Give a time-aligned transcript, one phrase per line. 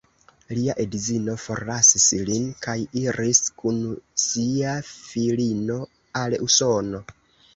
[0.57, 3.77] Lia edzino forlasis lin kaj iris kun
[4.23, 5.79] sia filino
[6.23, 7.03] al Usono.